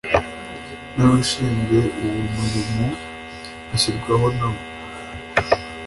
n’abashinzwe 0.95 1.77
uwo 2.03 2.19
murimo 2.35 2.87
bashyirwaho 3.69 4.27
nabo 4.37 4.61